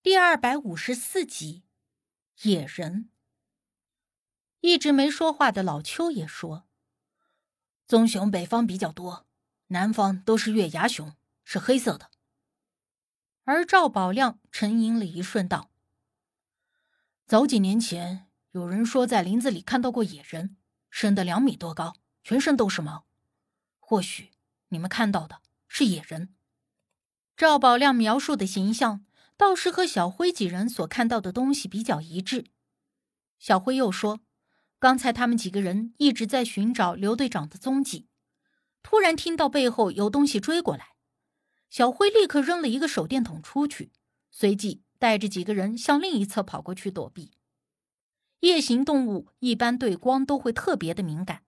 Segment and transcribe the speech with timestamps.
[0.00, 1.64] 第二百五十四集，
[2.42, 3.10] 野人。
[4.60, 6.68] 一直没说话的老邱也说
[7.88, 9.26] ：“棕熊北方比较多，
[9.66, 12.12] 南方都是月牙熊，是黑色的。”
[13.42, 15.72] 而赵宝亮沉吟了一瞬，道
[17.26, 20.56] ：“早几年前，有人说在林子里看到过野人，
[20.90, 23.04] 身的两米多高，全身都是毛。
[23.80, 24.30] 或许
[24.68, 26.36] 你们看到的是野人。”
[27.36, 29.04] 赵宝亮描述的形象。
[29.38, 32.46] 倒是和小辉几人所看到的东西比较一致。
[33.38, 34.20] 小辉又说
[34.80, 38.08] ：“刚才他们几个人一直在寻找刘队长的踪迹，
[38.82, 40.88] 突然听到背后有东西追过来，
[41.70, 43.92] 小辉立刻扔了一个手电筒出去，
[44.32, 47.30] 随即带着几个人向另一侧跑过去躲避。
[48.40, 51.44] 夜行动物一般对光都会特别的敏感，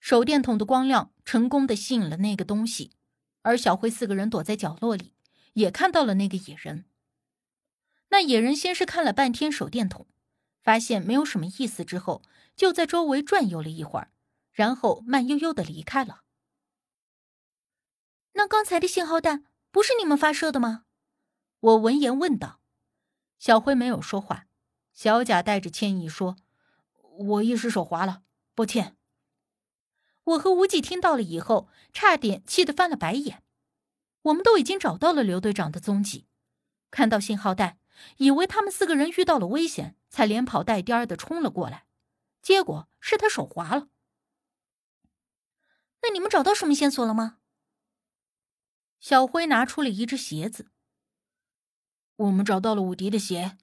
[0.00, 2.90] 手电筒的光亮成功的吸引了那个东西，
[3.42, 5.14] 而小辉四个人躲在角落里，
[5.52, 6.86] 也看到了那个野人。”
[8.16, 10.06] 那野人先是看了半天手电筒，
[10.62, 12.22] 发现没有什么意思，之后
[12.56, 14.10] 就在周围转悠了一会儿，
[14.52, 16.22] 然后慢悠悠的离开了。
[18.32, 20.84] 那刚才的信号弹不是你们发射的吗？
[21.60, 22.62] 我闻言问道。
[23.38, 24.46] 小辉没有说话，
[24.94, 26.36] 小贾带着歉意说
[27.28, 28.22] ：“我一时手滑了，
[28.54, 28.96] 抱歉。”
[30.24, 33.42] 我和无忌听到了以后，差点气得翻了白眼。
[34.22, 36.26] 我们都已经找到了刘队长的踪迹，
[36.90, 37.78] 看到信号弹。
[38.18, 41.86] 以为他们四个人遇到了危险，才连跑带颠的冲了过来，
[42.42, 43.88] 结果是他手滑了。
[46.02, 47.38] 那你们找到什么线索了吗？
[49.00, 50.68] 小辉拿出了一只鞋子。
[52.16, 53.58] 我们找到了武迪的鞋。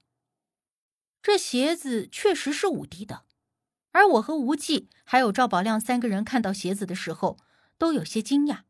[1.21, 3.25] 这鞋子确实是武迪的，
[3.91, 7.37] 而我和无忌还有赵宝亮三个人看到鞋子的时候，
[7.77, 8.63] 都有些惊讶。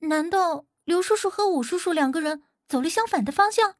[0.00, 3.76] 难道刘叔叔和武叔叔两个人走了相反的方向？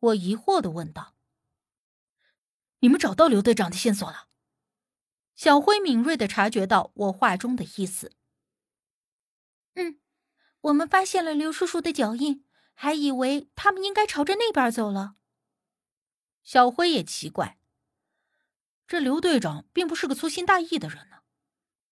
[0.00, 1.14] 我疑惑的问道
[2.80, 4.28] ：“你们找到刘队长的线索了？”
[5.36, 8.12] 小辉敏锐的察觉到我话中的意思。
[9.74, 9.98] 嗯，
[10.62, 15.14] 我们发现了刘叔叔的脚印，还以为他们应该朝着那边走了。
[16.42, 17.58] 小辉也奇怪，
[18.86, 21.22] 这刘队长并不是个粗心大意的人呢。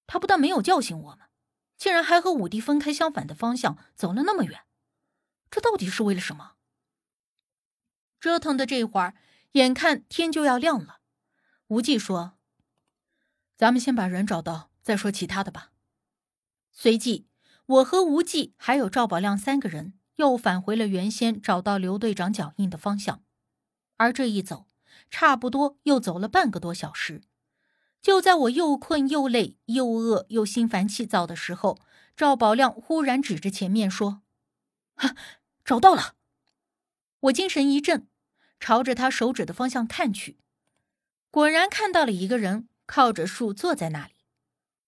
[0.07, 1.29] 他不但没有叫醒我们，
[1.77, 4.67] 竟然还和武帝分开相反的方向走了那么远，
[5.51, 6.57] 这到底是为了什么？
[8.21, 9.15] 折腾的这会儿，
[9.53, 10.99] 眼看天就要亮了。
[11.69, 12.35] 无忌说
[13.57, 15.73] ：“咱们先把人找到，再说其他的吧。”
[16.73, 17.27] 随即，
[17.67, 23.23] 我和无忌还有赵宝亮三个人又返回了原先找到刘队长脚印的方向。
[23.97, 24.67] 而这一走，
[25.11, 27.23] 差不多又走了半个多小时。
[28.01, 31.79] 就在我又困又累、又饿又心烦气躁的时候，
[32.17, 34.23] 赵宝亮忽然指着前面说
[34.95, 35.15] ：“哈，
[35.65, 36.15] 找到了！”
[37.21, 38.09] 我精神一振，
[38.61, 40.39] 朝着他手指的方向看去，
[41.31, 44.15] 果然看到了一个人靠着树坐在那里。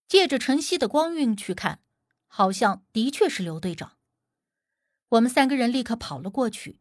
[0.06, 1.80] 借着晨曦的光晕去看，
[2.26, 3.96] 好像的确是刘队长。
[5.10, 6.80] 我们三个人立刻跑了过去，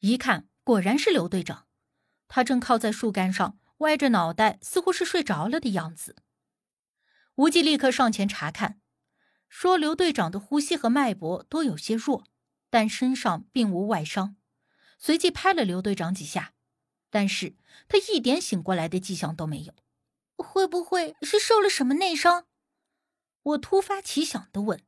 [0.00, 1.66] 一看，果然是刘队长。
[2.28, 6.16] 他正靠在树干上，歪着脑袋，似乎是睡着了的样子。
[7.36, 8.78] 无忌立刻上前查看，
[9.48, 12.24] 说刘队长的呼吸和脉搏都有些弱，
[12.68, 14.36] 但身上并无外伤。
[15.00, 16.52] 随即拍了刘队长几下，
[17.08, 17.56] 但是
[17.88, 19.74] 他一点醒过来的迹象都没有。
[20.36, 22.46] 会不会是受了什么内伤？
[23.42, 24.82] 我突发奇想的问。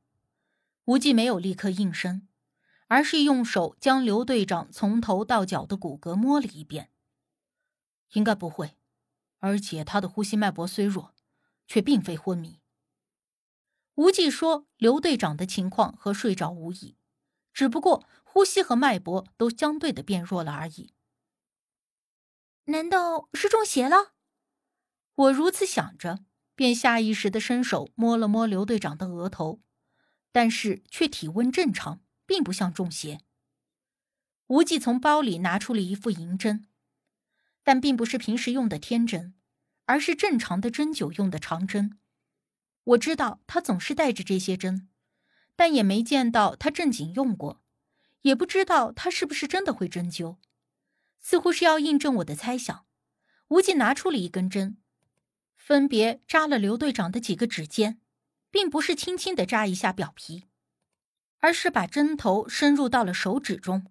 [0.84, 2.28] 无忌没有立刻应声，
[2.89, 6.91] 而是用手将刘队长从头到脚的骨骼摸了一遍。
[8.12, 8.77] 应该不会，
[9.39, 11.15] 而且他的呼吸脉搏虽弱，
[11.67, 12.61] 却并非昏迷。
[13.94, 16.97] 无忌说：“刘队长的情况和睡着无异，
[17.53, 18.05] 只不过……”
[18.35, 20.95] 呼吸和脉搏都相对的变弱了而已。
[22.65, 24.15] 难道是中邪了？
[25.15, 26.25] 我如此想着，
[26.55, 29.61] 便下意识的伸手摸了摸刘队长的额头，
[30.33, 33.21] 但是却体温正常，并不像中邪。
[34.47, 36.67] 无忌从包里拿出了一副银针，
[37.62, 39.35] 但并不是平时用的天针，
[39.85, 41.99] 而是正常的针灸用的长针。
[42.85, 44.88] 我知道他总是带着这些针，
[45.56, 47.60] 但也没见到他正经用过。
[48.22, 50.37] 也不知道他是不是真的会针灸，
[51.19, 52.87] 似乎是要印证我的猜想。
[53.49, 54.78] 无忌拿出了一根针，
[55.56, 58.00] 分别扎了刘队长的几个指尖，
[58.50, 60.44] 并不是轻轻的扎一下表皮，
[61.38, 63.87] 而是把针头深入到了手指中。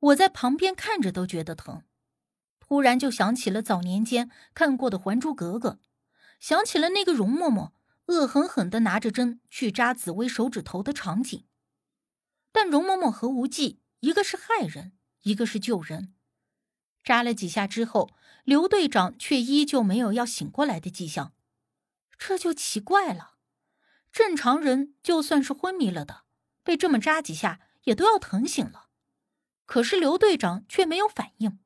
[0.00, 1.84] 我在旁边看着都觉得疼，
[2.58, 5.70] 突然就想起了早年间看过的《还珠格格》，
[6.40, 7.70] 想起了那个容嬷嬷
[8.08, 11.46] 恶狠狠的拿着针去扎紫薇手指头的场景。
[12.52, 16.14] 但容嬷嬷和无忌一个是害人，一个是救人。
[17.04, 18.10] 扎了几下之后，
[18.44, 21.32] 刘队长却依旧没有要醒过来的迹象，
[22.18, 23.36] 这就奇怪了。
[24.10, 26.24] 正常人就算是昏迷了的，
[26.62, 28.88] 被这么扎几下也都要疼醒了，
[29.66, 31.60] 可是刘队长却没有反应。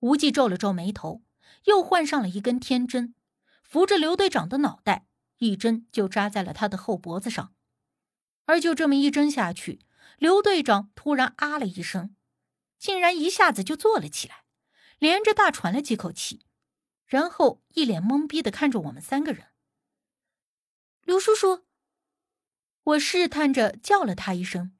[0.00, 1.22] 无忌皱了皱眉头，
[1.64, 3.14] 又换上了一根天针，
[3.62, 5.06] 扶着刘队长的脑袋，
[5.38, 7.54] 一针就扎在了他的后脖子上。
[8.46, 9.80] 而就这么一针下去，
[10.18, 12.14] 刘队长突然啊了一声，
[12.78, 14.44] 竟然一下子就坐了起来，
[14.98, 16.46] 连着大喘了几口气，
[17.06, 19.48] 然后一脸懵逼的看着我们三个人。
[21.02, 21.64] 刘叔叔，
[22.82, 24.76] 我试探着叫了他一声。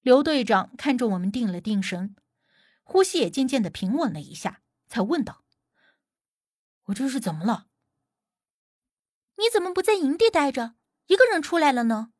[0.00, 2.16] 刘队长看着我们，定了定神。
[2.82, 5.44] 呼吸也渐渐的平稳了一下，才问道
[6.86, 7.68] ：“我这是怎么了？
[9.40, 10.74] 你怎么不在营地待着，
[11.06, 12.12] 一个人出来了呢？”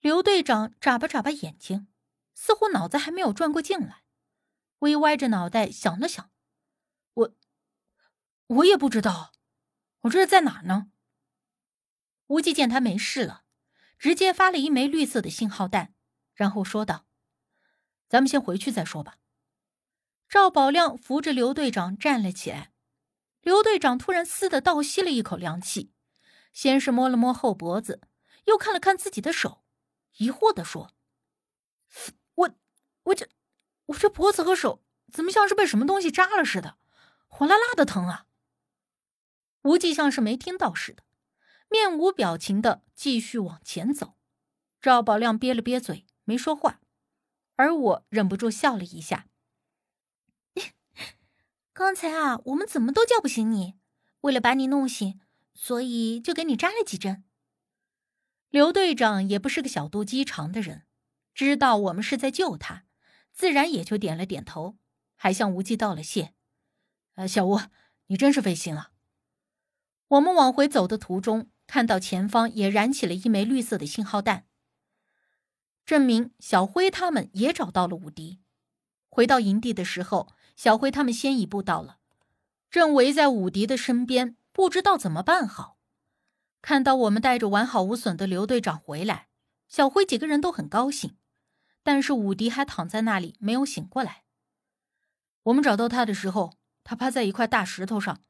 [0.00, 1.86] 刘队长眨巴眨巴眼睛，
[2.34, 4.02] 似乎脑子还没有转过劲来，
[4.80, 6.30] 微歪着脑袋想了想
[7.14, 7.34] ：“我，
[8.48, 9.32] 我也不知道，
[10.00, 10.90] 我这是在哪儿呢？”
[12.26, 13.44] 无忌见他没事了，
[13.96, 15.94] 直接发了一枚绿色的信号弹，
[16.34, 17.06] 然后说道。
[18.08, 19.18] 咱们先回去再说吧。
[20.28, 22.71] 赵宝亮扶着刘队长站了起来。
[23.42, 25.92] 刘队长突然“嘶”的倒吸了一口凉气，
[26.52, 28.00] 先是摸了摸后脖子，
[28.44, 29.64] 又看了看自己的手，
[30.18, 30.92] 疑惑的说
[32.36, 32.50] ：“我，
[33.02, 33.28] 我这，
[33.86, 36.78] 我这脖子和手怎么像是被什么东西扎了似的，
[37.26, 38.26] 火辣辣的疼啊！”
[39.62, 41.02] 无忌像是没听到似的，
[41.68, 44.14] 面无表情的继续往前走。
[44.80, 46.80] 赵宝亮憋了憋嘴，没说话。
[47.56, 49.26] 而我忍不住笑了一下。
[51.74, 53.74] 刚才啊，我们怎么都叫不醒你，
[54.20, 55.18] 为了把你弄醒，
[55.54, 57.24] 所以就给你扎了几针。
[58.50, 60.84] 刘队长也不是个小肚鸡肠的人，
[61.32, 62.84] 知道我们是在救他，
[63.32, 64.76] 自然也就点了点头，
[65.16, 66.34] 还向无忌道了谢。
[67.14, 67.58] 呃，小吴，
[68.08, 68.90] 你真是费心了。
[70.08, 74.46] 我们往回走的途中，看到前方也燃起了一枚绿色的信号弹。
[75.86, 78.40] 证明小辉他们也找到了武迪。
[79.08, 81.98] 回到营地的时候，小辉他们先一步到了，
[82.70, 85.78] 正围在武迪的身边，不知道怎么办好。
[86.60, 89.28] 看到我们带着完好无损的刘队长回来，
[89.68, 91.16] 小辉几个人都很高兴。
[91.82, 94.22] 但是武迪还躺在那里没有醒过来。
[95.42, 98.20] 我们找到他的时候，他趴在一块大石头上，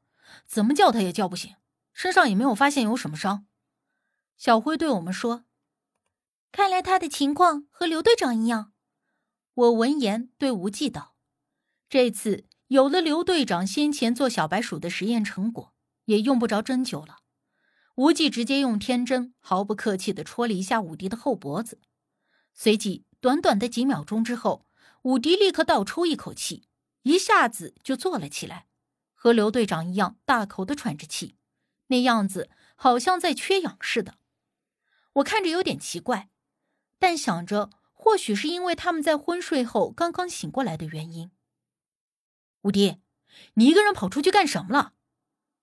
[0.47, 1.55] 怎么叫他也叫不醒，
[1.93, 3.45] 身上也没有发现有什么伤。
[4.35, 5.45] 小辉对我们说。
[6.51, 8.73] 看来他的情况和刘队长一样。
[9.53, 11.12] 我闻言对无忌道
[11.93, 15.75] ：“这次有了刘队长先前做小白鼠的实验成果，
[16.05, 17.19] 也用不着针灸了。”
[17.93, 21.79] 无忌直接用天针毫不客气地戳了一下武迪的后脖子，
[22.51, 24.65] 随即短短的几秒钟之后，
[25.03, 26.67] 武迪立刻倒抽一口气，
[27.03, 28.65] 一下子就坐了起来，
[29.13, 31.35] 和刘队长一样大口的喘着气，
[31.89, 34.15] 那样子好像在缺氧似的。
[35.13, 36.31] 我看着有点奇怪。
[36.97, 41.29] 但想着，或许是因为他们在昏睡后刚刚醒过来的原因。
[42.63, 42.97] 武迪，
[43.55, 44.93] 你一个人跑出去干什么了？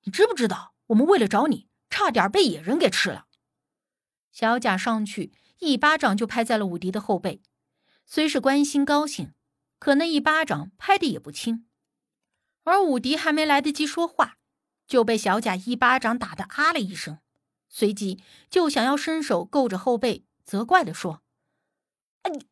[0.02, 3.26] 你知不知道，我们为了找你，差点被野人给吃了？
[4.30, 7.42] 小贾上去一巴掌就拍在了武迪的后背，
[8.04, 9.32] 虽是关心高兴，
[9.78, 11.66] 可那一巴掌拍的也不轻。
[12.64, 14.36] 而武迪还没来得及说话，
[14.86, 17.18] 就被小贾一巴掌打的啊了一声，
[17.68, 21.22] 随即就想要伸手够着后背，责怪的说。
[22.30, 22.46] 你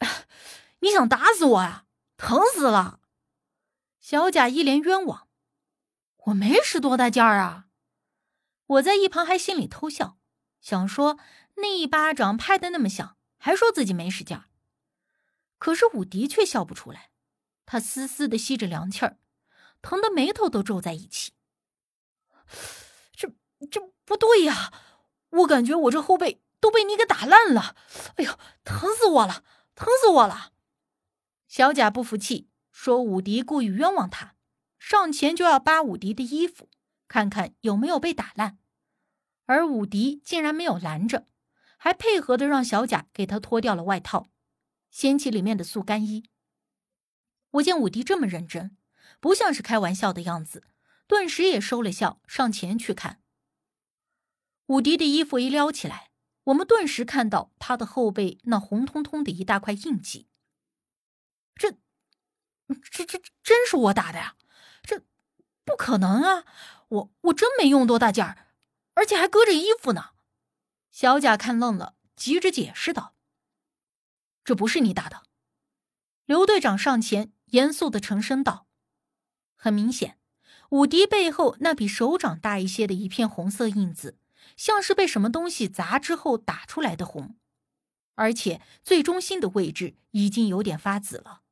[0.80, 1.86] 你想打死我呀？
[2.18, 3.00] 疼死了！
[4.04, 5.28] 小贾一脸冤枉，
[6.26, 7.68] 我没使多大劲儿啊！
[8.66, 10.18] 我在一旁还心里偷笑，
[10.60, 11.18] 想说
[11.54, 14.50] 那一巴掌拍的那么响，还说自己没使劲儿。
[15.56, 17.12] 可是武迪却笑不出来，
[17.64, 19.16] 他嘶嘶的吸着凉气儿，
[19.80, 21.32] 疼的眉头都皱在一起。
[23.16, 23.32] 这
[23.70, 24.70] 这不对呀！
[25.30, 26.42] 我感觉我这后背……
[26.60, 27.74] 都被你给打烂了！
[28.16, 29.42] 哎呦，疼死我了，
[29.74, 30.52] 疼死我了！
[31.48, 34.34] 小贾不服气，说武迪故意冤枉他，
[34.80, 36.68] 上前就要扒武迪的衣服，
[37.06, 38.58] 看看有没有被打烂。
[39.44, 41.28] 而武迪竟然没有拦着，
[41.76, 44.26] 还配合的让小贾给他脱掉了外套，
[44.90, 46.24] 掀起里面的速干衣。
[47.52, 48.76] 我见武迪这么认真，
[49.20, 50.64] 不像是开玩笑的样子，
[51.06, 53.22] 顿时也收了笑，上前去看。
[54.66, 56.10] 武迪的衣服一撩起来。
[56.44, 60.28] 我们顿时看到他的后背那红彤彤的一大块印记。
[61.54, 61.78] 这，
[62.90, 64.36] 这这真是我打的呀？
[64.82, 65.02] 这
[65.64, 66.44] 不可能啊！
[66.88, 68.48] 我我真没用多大劲儿，
[68.94, 70.10] 而且还隔着衣服呢。
[70.92, 73.14] 小贾看愣了，急着解释道
[74.44, 75.22] ：“这不是你打的。
[76.24, 78.66] 刘队长上前，严肃的沉声道
[79.56, 80.18] ：“很明显，
[80.70, 84.18] 武迪背后那比手掌大一些的一片红色印子，
[84.56, 87.36] 像是被什么东西砸之后打出来的红，
[88.14, 91.42] 而且最中心的位置已经有点发紫了，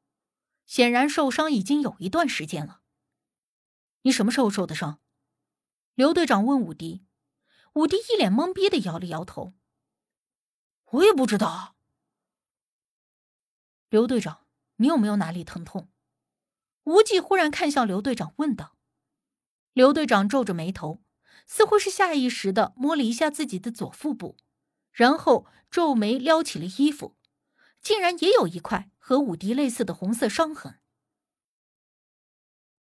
[0.72, 2.80] 显然受伤已经有一段时间了。
[4.04, 5.02] 你什么时候受的伤？”
[5.92, 7.04] 刘队长问武迪。
[7.74, 9.52] 武迪一脸懵逼的摇了摇头
[10.92, 11.76] ：“我也不知道。”
[13.90, 14.46] 刘队长。
[14.76, 15.90] 你有没有哪里疼痛？
[16.84, 18.78] 无忌忽然看向刘队长，问道。
[19.74, 21.02] 刘队长皱着眉头，
[21.46, 24.38] 似乎是下意识的摸了一下自己的左腹部，
[24.90, 27.14] 然后皱眉撩起了衣服，
[27.82, 30.81] 竟然也有一块和武迪类似的红色伤痕。